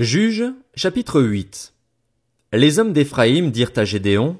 [0.00, 0.44] Juge,
[0.76, 1.74] chapitre 8
[2.52, 4.38] Les hommes d'Éphraïm dirent à Gédéon,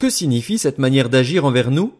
[0.00, 1.94] Que signifie cette manière d'agir envers nous?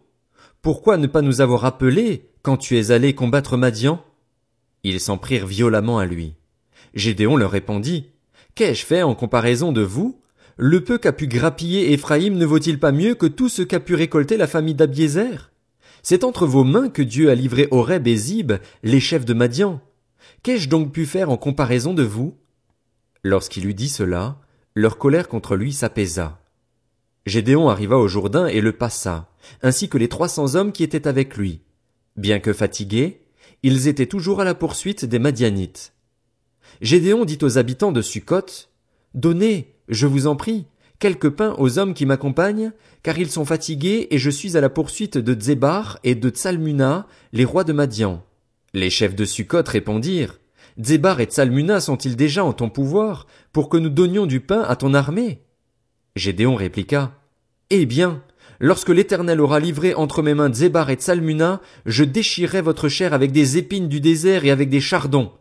[0.61, 4.03] Pourquoi ne pas nous avoir appelés quand tu es allé combattre Madian?
[4.83, 6.35] Ils s'en prirent violemment à lui.
[6.93, 8.07] Gédéon leur répondit,
[8.57, 10.21] Qu'ai-je fait en comparaison de vous?
[10.57, 13.95] Le peu qu'a pu grappiller Éphraïm ne vaut-il pas mieux que tout ce qu'a pu
[13.95, 15.53] récolter la famille d'Abiézer?
[16.03, 19.81] C'est entre vos mains que Dieu a livré Horeb et Zib, les chefs de Madian.
[20.43, 22.40] Qu'ai-je donc pu faire en comparaison de vous?
[23.23, 24.39] Lorsqu'il eut dit cela,
[24.75, 26.41] leur colère contre lui s'apaisa.
[27.27, 29.29] Gédéon arriva au Jourdain et le passa,
[29.63, 31.61] ainsi que les trois cents hommes qui étaient avec lui.
[32.17, 33.21] Bien que fatigués,
[33.63, 35.93] ils étaient toujours à la poursuite des Madianites.
[36.81, 38.69] Gédéon dit aux habitants de Sukkot,
[39.15, 40.67] Donnez, je vous en prie,
[40.99, 44.71] quelques pains aux hommes qui m'accompagnent, car ils sont fatigués et je suis à la
[44.71, 48.25] poursuite de Zébar et de Tsalmuna, les rois de Madian.
[48.73, 50.40] Les chefs de Sukkot répondirent,
[50.83, 54.77] Zébar et Tsalmuna sont-ils déjà en ton pouvoir, pour que nous donnions du pain à
[54.77, 55.43] ton armée?
[56.17, 57.13] Gédéon répliqua,
[57.69, 58.23] Eh bien,
[58.61, 63.31] lorsque l'Éternel aura livré entre mes mains Zébar et Tsalmuna, je déchirerai votre chair avec
[63.31, 65.33] des épines du désert et avec des chardons.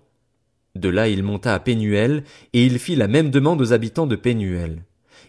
[0.76, 2.24] De là il monta à Pénuel,
[2.54, 4.84] et il fit la même demande aux habitants de Pénuel.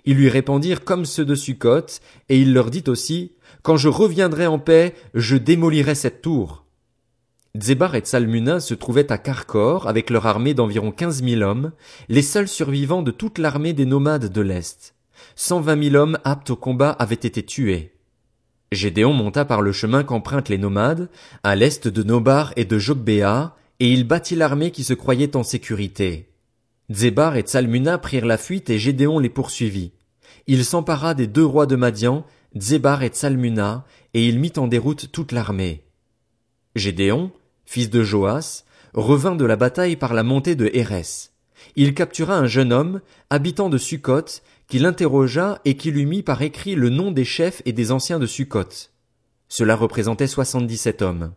[0.06, 1.86] Ils lui répondirent comme ceux de Sukkot,
[2.28, 6.64] et il leur dit aussi, Quand je reviendrai en paix, je démolirai cette tour.
[7.58, 11.72] Zébar et Tsalmuna se trouvaient à Carcor avec leur armée d'environ quinze mille hommes,
[12.08, 14.94] les seuls survivants de toute l'armée des nomades de l'Est.
[15.34, 17.92] Cent vingt mille hommes aptes au combat avaient été tués.
[18.70, 21.08] Gédéon monta par le chemin qu'empruntent les nomades,
[21.42, 25.42] à l'est de Nobar et de Jogbéa, et il bâtit l'armée qui se croyait en
[25.42, 26.28] sécurité.
[26.88, 29.90] Zébar et Tsalmuna prirent la fuite et Gédéon les poursuivit.
[30.46, 32.24] Il s'empara des deux rois de Madian,
[32.56, 33.84] Zébar et Tsalmuna,
[34.14, 35.82] et il mit en déroute toute l'armée.
[36.76, 37.32] Gédéon,
[37.70, 41.30] fils de Joas, revint de la bataille par la montée de Hérès.
[41.76, 46.42] Il captura un jeune homme, habitant de Sukkot, qui l'interrogea et qui lui mit par
[46.42, 48.88] écrit le nom des chefs et des anciens de Sukkot.
[49.48, 51.32] Cela représentait soixante-dix-sept hommes.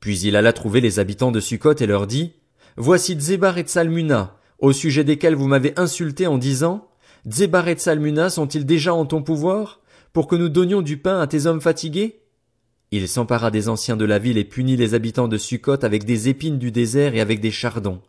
[0.00, 2.32] Puis il alla trouver les habitants de Sukkot et leur dit,
[2.78, 6.88] Voici Zébar et Tsalmuna, au sujet desquels vous m'avez insulté en disant,
[7.28, 9.80] Zébar et Tsalmuna sont-ils déjà en ton pouvoir,
[10.14, 12.22] pour que nous donnions du pain à tes hommes fatigués?
[12.90, 16.28] Il s'empara des anciens de la ville et punit les habitants de Sukkot avec des
[16.28, 18.00] épines du désert et avec des chardons.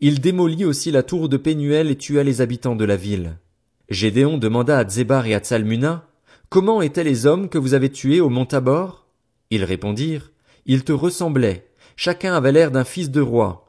[0.00, 3.38] Il démolit aussi la tour de Pénuel et tua les habitants de la ville.
[3.88, 6.04] Gédéon demanda à Zébar et à Tsalmuna,
[6.50, 9.06] Comment étaient les hommes que vous avez tués au mont Tabor?
[9.50, 10.30] Ils répondirent,
[10.66, 11.66] Ils te ressemblaient,
[11.96, 13.66] chacun avait l'air d'un fils de roi.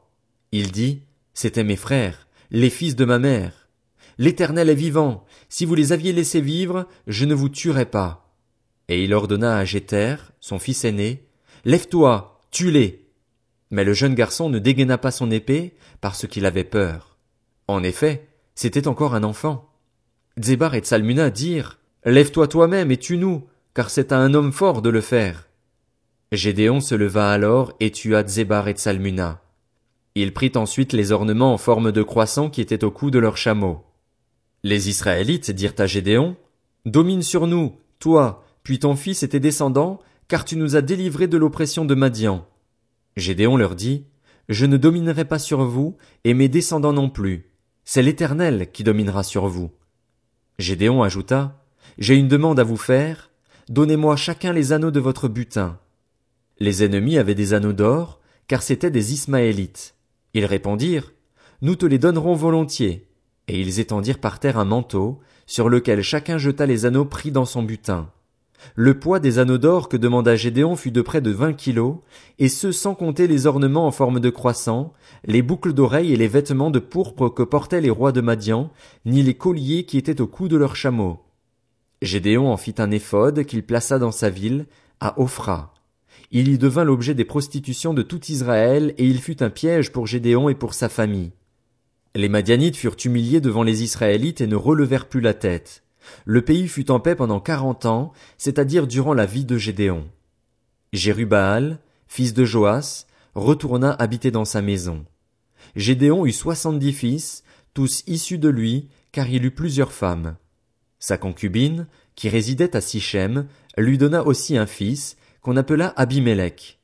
[0.52, 1.02] Il dit,
[1.34, 3.68] C'étaient mes frères, les fils de ma mère.
[4.18, 8.29] L'Éternel est vivant, si vous les aviez laissés vivre, je ne vous tuerais pas.
[8.90, 11.24] Et il ordonna à Jéter, son fils aîné,
[11.64, 13.06] Lève-toi, tue-les.
[13.70, 17.16] Mais le jeune garçon ne dégaina pas son épée, parce qu'il avait peur.
[17.68, 19.70] En effet, c'était encore un enfant.
[20.42, 24.90] Zébar et Tsalmuna dirent, Lève-toi toi-même et tue-nous, car c'est à un homme fort de
[24.90, 25.46] le faire.
[26.32, 29.40] Gédéon se leva alors et tua Zébar et Tsalmuna.
[30.16, 33.36] Il prit ensuite les ornements en forme de croissant qui étaient au cou de leurs
[33.36, 33.84] chameaux.
[34.64, 36.36] Les Israélites dirent à Gédéon,
[36.86, 41.28] Domine sur nous, toi, puis ton fils et tes descendants, car tu nous as délivrés
[41.28, 42.46] de l'oppression de Madian.
[43.16, 44.04] Gédéon leur dit,
[44.48, 47.50] Je ne dominerai pas sur vous, et mes descendants non plus.
[47.84, 49.70] C'est l'Éternel qui dominera sur vous.
[50.58, 51.64] Gédéon ajouta,
[51.98, 53.30] J'ai une demande à vous faire.
[53.68, 55.78] Donnez-moi chacun les anneaux de votre butin.
[56.58, 59.94] Les ennemis avaient des anneaux d'or, car c'étaient des Ismaélites.
[60.34, 61.12] Ils répondirent,
[61.62, 63.08] Nous te les donnerons volontiers.
[63.48, 67.44] Et ils étendirent par terre un manteau, sur lequel chacun jeta les anneaux pris dans
[67.44, 68.10] son butin.
[68.74, 71.96] Le poids des anneaux d'or que demanda Gédéon fut de près de vingt kilos,
[72.38, 74.92] et ce sans compter les ornements en forme de croissant,
[75.24, 78.70] les boucles d'oreilles et les vêtements de pourpre que portaient les rois de Madian,
[79.04, 81.20] ni les colliers qui étaient au cou de leurs chameaux.
[82.02, 84.66] Gédéon en fit un éphode qu'il plaça dans sa ville,
[85.00, 85.74] à Ophra.
[86.30, 90.06] Il y devint l'objet des prostitutions de tout Israël, et il fut un piège pour
[90.06, 91.32] Gédéon et pour sa famille.
[92.14, 95.82] Les Madianites furent humiliés devant les Israélites et ne relevèrent plus la tête.
[96.24, 100.08] Le pays fut en paix pendant quarante ans, c'est-à-dire durant la vie de Gédéon.
[100.92, 101.78] Jérubbaal,
[102.08, 105.04] fils de Joas, retourna habiter dans sa maison.
[105.76, 110.36] Gédéon eut soixante-dix fils, tous issus de lui, car il eut plusieurs femmes.
[110.98, 111.86] Sa concubine,
[112.16, 113.46] qui résidait à Sichem,
[113.76, 116.80] lui donna aussi un fils, qu'on appela Abimélec.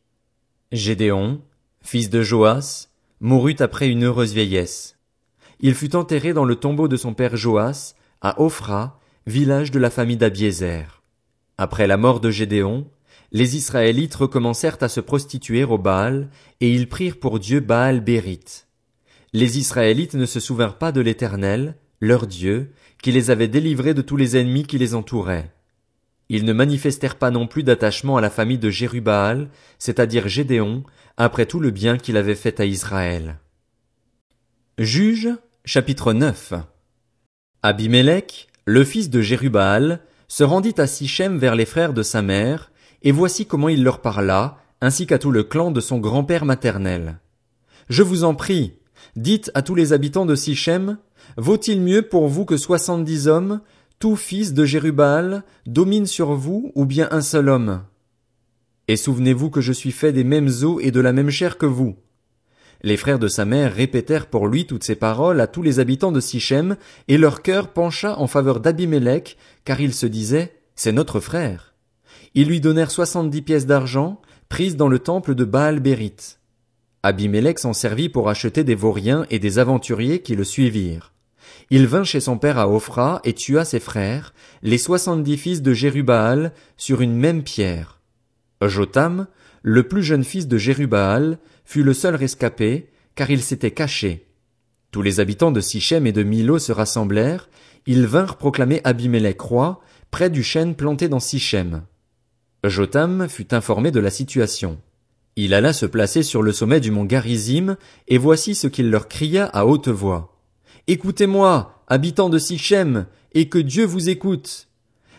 [0.72, 1.42] Gédéon,
[1.80, 2.88] fils de Joas,
[3.20, 4.96] mourut après une heureuse vieillesse.
[5.60, 9.90] Il fut enterré dans le tombeau de son père Joas, à Ophra, village de la
[9.90, 11.02] famille d'Abiézer.
[11.58, 12.86] Après la mort de Gédéon,
[13.32, 16.28] les Israélites recommencèrent à se prostituer au Baal,
[16.60, 18.68] et ils prirent pour Dieu Baal Bérite.
[19.32, 24.00] les Israélites ne se souvinrent pas de l'Éternel, leur Dieu, qui les avait délivrés de
[24.00, 25.52] tous les ennemis qui les entouraient.
[26.28, 29.50] Ils ne manifestèrent pas non plus d'attachement à la famille de Jérubbaal,
[29.80, 30.84] c'est-à-dire Gédéon,
[31.16, 33.40] après tout le bien qu'il avait fait à Israël.
[34.78, 35.30] Juge,
[35.64, 36.54] chapitre 9
[37.62, 42.72] Abimelech, le fils de Jérubbaal, se rendit à Sichem vers les frères de sa mère,
[43.02, 47.20] et voici comment il leur parla, ainsi qu'à tout le clan de son grand-père maternel.
[47.88, 48.74] Je vous en prie,
[49.14, 50.98] dites à tous les habitants de Sichem,
[51.36, 53.60] vaut-il mieux pour vous que soixante-dix hommes,
[54.00, 57.82] tout fils de Jérubbaal, dominent sur vous, ou bien un seul homme?
[58.88, 61.66] Et souvenez-vous que je suis fait des mêmes os et de la même chair que
[61.66, 61.96] vous.
[62.82, 66.12] Les frères de sa mère répétèrent pour lui toutes ces paroles à tous les habitants
[66.12, 66.76] de Sichem,
[67.08, 71.74] et leur cœur pencha en faveur d'Abimélec, car ils se disaient, c'est notre frère.
[72.34, 76.38] Ils lui donnèrent soixante-dix pièces d'argent, prises dans le temple de Baal Bérite.
[77.02, 81.12] Abimélec s'en servit pour acheter des vauriens et des aventuriers qui le suivirent.
[81.70, 85.72] Il vint chez son père à Ophra et tua ses frères, les soixante-dix fils de
[85.72, 88.00] Jérubbaal, sur une même pierre.
[88.60, 89.26] Jotam,
[89.62, 94.26] le plus jeune fils de Jérubbaal, fut le seul rescapé, car il s'était caché.
[94.92, 97.50] Tous les habitants de Sichem et de Milo se rassemblèrent,
[97.86, 101.82] ils vinrent proclamer Abimélec roi, près du chêne planté dans Sichem.
[102.64, 104.78] Jotam fut informé de la situation.
[105.34, 107.76] Il alla se placer sur le sommet du mont Garizim,
[108.08, 110.40] et voici ce qu'il leur cria à haute voix.
[110.86, 114.68] Écoutez-moi, habitants de Sichem, et que Dieu vous écoute.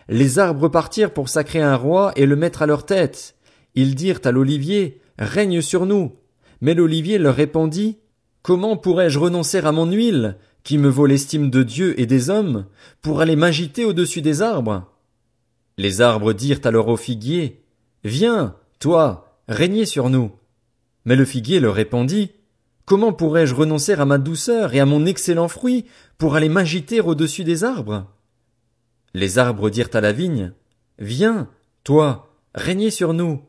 [0.10, 3.36] Les arbres partirent pour sacrer un roi et le mettre à leur tête.
[3.76, 6.14] Ils dirent à l'olivier, règne sur nous.
[6.62, 7.98] Mais l'olivier leur répondit,
[8.42, 12.66] comment pourrais-je renoncer à mon huile, qui me vaut l'estime de Dieu et des hommes,
[13.02, 14.86] pour aller m'agiter au-dessus des arbres?
[15.78, 17.64] Les arbres dirent alors au figuier,
[18.04, 20.32] Viens, toi, régnez sur nous.
[21.06, 22.32] Mais le figuier leur répondit,
[22.86, 25.86] Comment pourrais-je renoncer à ma douceur et à mon excellent fruit
[26.18, 28.08] pour aller m'agiter au-dessus des arbres?
[29.14, 30.54] Les arbres dirent à la vigne,
[30.98, 31.50] Viens,
[31.84, 33.42] toi, régnez sur nous.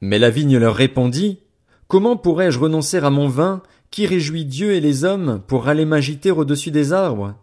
[0.00, 1.40] Mais la vigne leur répondit,
[1.88, 6.30] Comment pourrais-je renoncer à mon vin, qui réjouit Dieu et les hommes, pour aller m'agiter
[6.30, 7.34] au-dessus des arbres?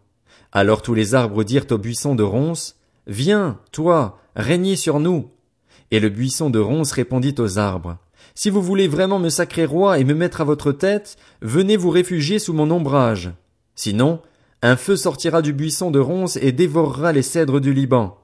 [0.52, 2.78] Alors tous les arbres dirent au buisson de ronces,
[3.08, 5.32] Viens, toi, régnez sur nous.
[5.90, 7.98] Et le buisson de ronces répondit aux arbres,
[8.36, 11.90] Si vous voulez vraiment me sacrer roi et me mettre à votre tête, venez vous
[11.90, 13.32] réfugier sous mon ombrage.
[13.74, 14.22] Sinon,
[14.62, 18.20] un feu sortira du buisson de ronces et dévorera les cèdres du Liban.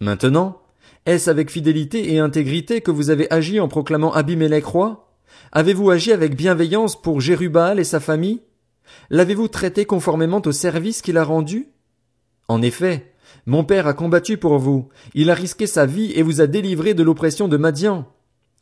[0.00, 0.62] Maintenant,
[1.06, 5.04] est-ce avec fidélité et intégrité que vous avez agi en proclamant Abimélec roi?
[5.52, 8.42] Avez-vous agi avec bienveillance pour Jérubal et sa famille?
[9.10, 11.68] L'avez-vous traité conformément au service qu'il a rendu?
[12.48, 13.12] En effet,
[13.46, 16.94] mon père a combattu pour vous, il a risqué sa vie et vous a délivré
[16.94, 18.06] de l'oppression de Madian.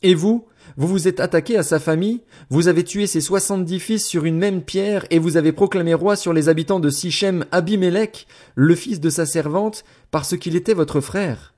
[0.01, 4.05] Et vous, vous vous êtes attaqué à sa famille, vous avez tué ses soixante-dix fils
[4.05, 8.27] sur une même pierre, et vous avez proclamé roi sur les habitants de Sichem Abimélec,
[8.55, 11.52] le fils de sa servante, parce qu'il était votre frère.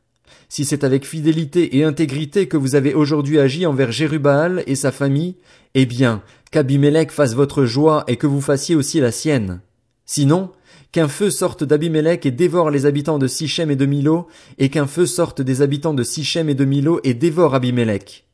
[0.49, 4.91] Si c'est avec fidélité et intégrité que vous avez aujourd'hui agi envers Jérubal et sa
[4.91, 5.35] famille,
[5.73, 6.21] eh bien,
[6.51, 9.61] qu'Abimélec fasse votre joie et que vous fassiez aussi la sienne.
[10.05, 10.51] Sinon,
[10.91, 14.27] qu'un feu sorte d'Abimélec et dévore les habitants de Sichem et de Milo,
[14.57, 18.25] et qu'un feu sorte des habitants de Sichem et de Milo et dévore Abimélec.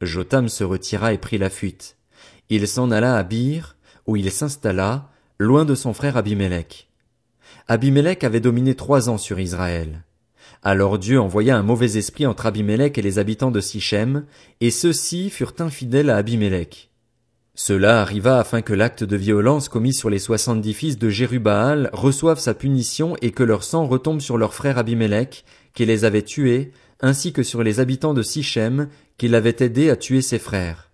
[0.00, 1.96] Jotam se retira et prit la fuite.
[2.50, 3.76] Il s'en alla à Bir,
[4.06, 6.88] où il s'installa, loin de son frère Abimélec.
[7.66, 10.04] Abimélec avait dominé trois ans sur Israël.
[10.64, 14.24] Alors Dieu envoya un mauvais esprit entre Abimélec et les habitants de Sichem,
[14.60, 16.90] et ceux-ci furent infidèles à Abimélec.
[17.56, 22.38] Cela arriva afin que l'acte de violence commis sur les soixante-dix fils de Jérubbaal reçoive
[22.38, 26.70] sa punition et que leur sang retombe sur leur frère Abimélec, qui les avait tués,
[27.00, 28.88] ainsi que sur les habitants de Sichem,
[29.18, 30.92] qui l'avaient aidé à tuer ses frères.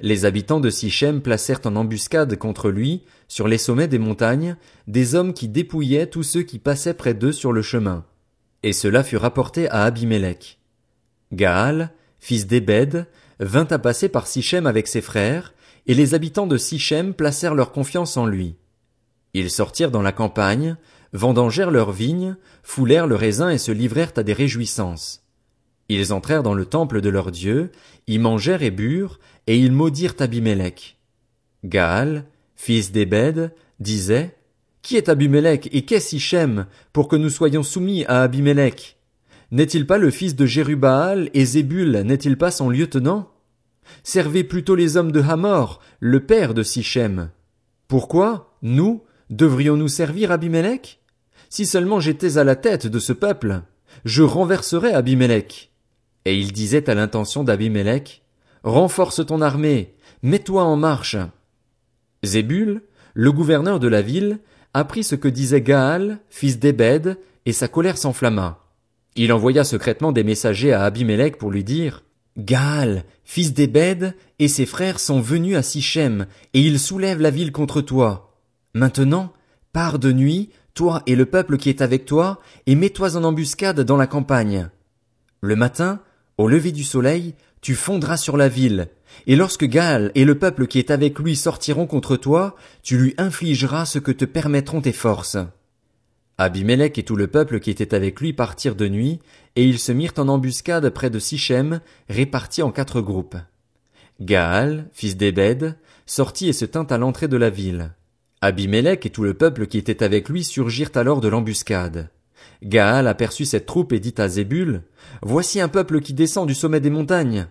[0.00, 4.56] Les habitants de Sichem placèrent en embuscade contre lui, sur les sommets des montagnes,
[4.88, 8.06] des hommes qui dépouillaient tous ceux qui passaient près d'eux sur le chemin.
[8.62, 10.58] Et cela fut rapporté à Abimélec.
[11.32, 13.06] Gaal, fils d'Ebed,
[13.38, 15.54] vint à passer par Sichem avec ses frères,
[15.86, 18.56] et les habitants de Sichem placèrent leur confiance en lui.
[19.32, 20.76] Ils sortirent dans la campagne,
[21.12, 25.24] vendangèrent leurs vignes, foulèrent le raisin et se livrèrent à des réjouissances.
[25.88, 27.72] Ils entrèrent dans le temple de leur Dieu,
[28.06, 30.98] y mangèrent et burent, et ils maudirent Abimélec.
[31.64, 34.36] Gaal, fils d'Ebed, disait,
[34.82, 38.96] Qui est Abimélec et qu'est Sichem, pour que nous soyons soumis à Abimélec?
[39.50, 43.30] N'est-il pas le fils de Jérubbaal et Zébul n'est-il pas son lieutenant?
[44.04, 47.30] Servez plutôt les hommes de Hamor, le père de Sichem.
[47.88, 51.00] Pourquoi, nous, devrions-nous servir Abimélec?
[51.48, 53.62] Si seulement j'étais à la tête de ce peuple,
[54.04, 55.72] je renverserais Abimélec.
[56.24, 58.22] Et il disait à l'intention d'Abimélec,
[58.62, 61.16] Renforce ton armée, mets-toi en marche.
[62.22, 62.82] Zébul,
[63.14, 64.38] le gouverneur de la ville,
[64.74, 68.58] apprit ce que disait Gaal, fils d'Ébed, et sa colère s'enflamma.
[69.16, 72.04] Il envoya secrètement des messagers à Abimelech pour lui dire,
[72.38, 77.52] Gaal, fils d'Ébed, et ses frères sont venus à Sichem, et ils soulèvent la ville
[77.52, 78.36] contre toi.
[78.74, 79.32] Maintenant,
[79.72, 83.80] pars de nuit, toi et le peuple qui est avec toi, et mets-toi en embuscade
[83.80, 84.70] dans la campagne.
[85.40, 86.00] Le matin,
[86.38, 88.88] au lever du soleil, tu fondras sur la ville,
[89.26, 93.14] et lorsque Gaal et le peuple qui est avec lui sortiront contre toi, tu lui
[93.18, 95.38] infligeras ce que te permettront tes forces.
[96.38, 99.20] Abimelech et tout le peuple qui était avec lui partirent de nuit,
[99.56, 103.36] et ils se mirent en embuscade près de Sichem, répartis en quatre groupes.
[104.20, 105.76] Gaal, fils d'Ébed,
[106.06, 107.92] sortit et se tint à l'entrée de la ville.
[108.40, 112.08] Abimelech et tout le peuple qui était avec lui surgirent alors de l'embuscade.
[112.62, 114.82] Gaal aperçut cette troupe et dit à Zébul,
[115.22, 117.48] Voici un peuple qui descend du sommet des montagnes.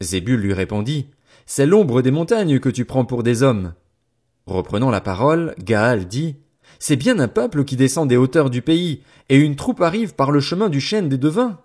[0.00, 1.06] Zébul lui répondit,
[1.46, 3.74] C'est l'ombre des montagnes que tu prends pour des hommes.
[4.46, 6.36] Reprenant la parole, Gaal dit,
[6.78, 10.30] C'est bien un peuple qui descend des hauteurs du pays, et une troupe arrive par
[10.30, 11.60] le chemin du chêne des devins.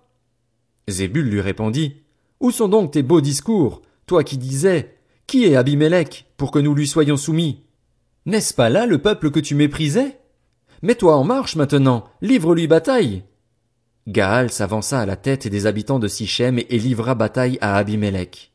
[0.87, 2.03] Zébul lui répondit,
[2.41, 6.75] Où sont donc tes beaux discours, toi qui disais, Qui est Abimelech, pour que nous
[6.75, 7.61] lui soyons soumis?
[8.25, 10.19] N'est-ce pas là le peuple que tu méprisais?
[10.81, 13.23] Mets-toi en marche maintenant, livre-lui bataille.
[14.07, 18.51] Gaal s'avança à la tête des habitants de Sichem et livra bataille à Abimelech.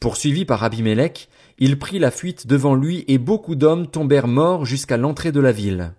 [0.00, 1.28] Poursuivi par Abimelech,
[1.58, 5.52] il prit la fuite devant lui et beaucoup d'hommes tombèrent morts jusqu'à l'entrée de la
[5.52, 5.92] ville.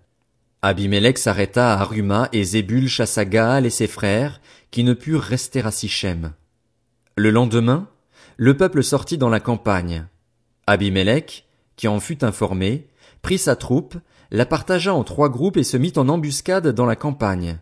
[0.62, 4.40] Abimelech s'arrêta à Aruma et Zébul chassa Gaal et ses frères,
[4.72, 6.32] qui ne purent rester à Sichem.
[7.16, 7.88] Le lendemain,
[8.38, 10.06] le peuple sortit dans la campagne.
[10.66, 12.88] Abimelech, qui en fut informé,
[13.22, 13.96] prit sa troupe,
[14.32, 17.60] la partagea en trois groupes et se mit en embuscade dans la campagne.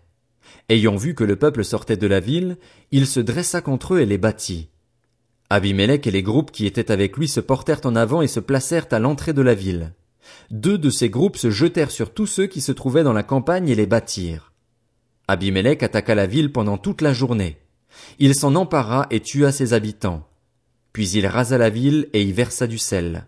[0.68, 2.56] Ayant vu que le peuple sortait de la ville,
[2.90, 4.68] il se dressa contre eux et les battit.
[5.50, 8.86] Abimelech et les groupes qui étaient avec lui se portèrent en avant et se placèrent
[8.90, 9.94] à l'entrée de la ville.
[10.50, 13.68] Deux de ces groupes se jetèrent sur tous ceux qui se trouvaient dans la campagne
[13.68, 14.52] et les battirent.
[15.26, 17.58] Abimelech attaqua la ville pendant toute la journée.
[18.18, 20.28] Il s'en empara et tua ses habitants.
[20.92, 23.26] Puis il rasa la ville et y versa du sel.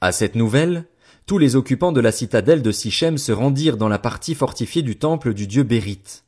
[0.00, 0.84] À cette nouvelle,
[1.28, 4.96] tous les occupants de la citadelle de Sichem se rendirent dans la partie fortifiée du
[4.96, 6.24] temple du dieu Bérite.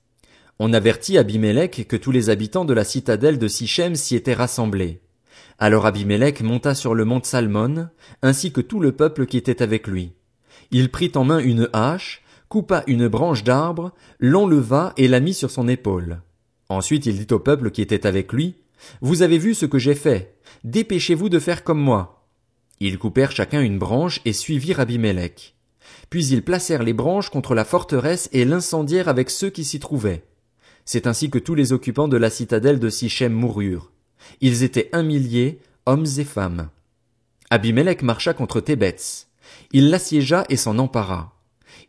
[0.59, 5.01] On avertit Abimelech que tous les habitants de la citadelle de Sichem s'y étaient rassemblés.
[5.59, 7.89] Alors Abimelech monta sur le mont Salmon,
[8.21, 10.13] ainsi que tout le peuple qui était avec lui.
[10.71, 15.51] Il prit en main une hache, coupa une branche d'arbre, l'enleva et la mit sur
[15.51, 16.21] son épaule.
[16.69, 18.57] Ensuite il dit au peuple qui était avec lui,
[19.01, 20.37] Vous avez vu ce que j'ai fait.
[20.65, 22.20] Dépêchez-vous de faire comme moi.
[22.81, 25.55] Ils coupèrent chacun une branche et suivirent Abimelech.
[26.09, 30.25] Puis ils placèrent les branches contre la forteresse et l'incendièrent avec ceux qui s'y trouvaient.
[30.87, 33.93] C'est ainsi que tous les occupants de la citadelle de Sichem moururent.
[34.41, 36.71] Ils étaient un millier, hommes et femmes.
[37.51, 39.27] Abimelech marcha contre Thébets.
[39.73, 41.37] Il l'assiégea et s'en empara.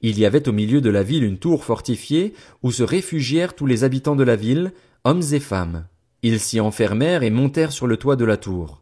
[0.01, 2.33] Il y avait au milieu de la ville une tour fortifiée
[2.63, 5.85] où se réfugièrent tous les habitants de la ville, hommes et femmes.
[6.23, 8.80] Ils s'y enfermèrent et montèrent sur le toit de la tour.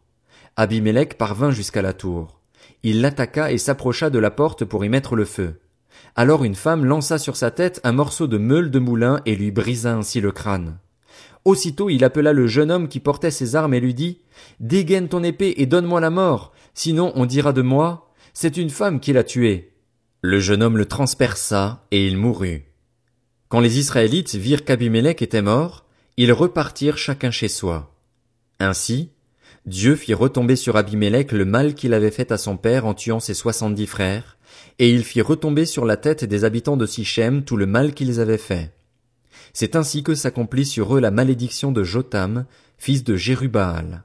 [0.56, 2.40] Abimelech parvint jusqu'à la tour.
[2.82, 5.60] Il l'attaqua et s'approcha de la porte pour y mettre le feu.
[6.16, 9.50] Alors une femme lança sur sa tête un morceau de meule de moulin et lui
[9.50, 10.78] brisa ainsi le crâne.
[11.44, 14.20] Aussitôt il appela le jeune homme qui portait ses armes et lui dit
[14.60, 19.00] Dégaine ton épée et donne-moi la mort, sinon on dira de moi C'est une femme
[19.00, 19.72] qui l'a tué.
[20.22, 22.64] Le jeune homme le transperça et il mourut.
[23.48, 27.94] Quand les Israélites virent qu'Abimelech était mort, ils repartirent chacun chez soi.
[28.58, 29.10] Ainsi,
[29.66, 33.20] Dieu fit retomber sur Abimelech le mal qu'il avait fait à son père en tuant
[33.20, 34.38] ses soixante-dix frères,
[34.78, 38.20] et il fit retomber sur la tête des habitants de Sichem tout le mal qu'ils
[38.20, 38.72] avaient fait.
[39.52, 42.46] C'est ainsi que s'accomplit sur eux la malédiction de Jotam,
[42.78, 44.04] fils de Jérubaal.